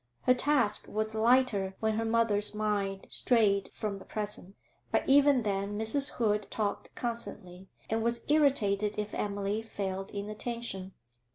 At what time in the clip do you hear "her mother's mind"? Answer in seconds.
1.93-3.05